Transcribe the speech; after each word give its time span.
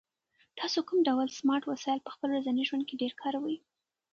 تاسو 0.59 0.79
کوم 0.87 0.99
ډول 1.07 1.27
سمارټ 1.39 1.63
وسایل 1.67 1.99
په 2.03 2.11
خپل 2.15 2.27
ورځني 2.33 2.63
ژوند 2.69 2.83
کې 2.87 2.99
ډېر 3.01 3.13
کاروئ؟ 3.21 3.57